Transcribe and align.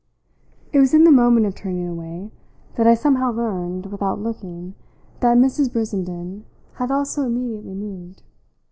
X 0.01 0.69
It 0.73 0.79
was 0.79 0.93
in 0.95 1.03
the 1.03 1.11
moment 1.11 1.45
of 1.45 1.53
turning 1.53 1.87
away 1.87 2.31
that 2.73 2.87
I 2.87 2.95
somehow 2.95 3.31
learned, 3.33 3.85
without 3.91 4.19
looking, 4.19 4.73
that 5.19 5.37
Mrs. 5.37 5.71
Brissenden 5.71 6.43
had 6.77 6.89
also 6.89 7.21
immediately 7.21 7.75
moved. 7.75 8.23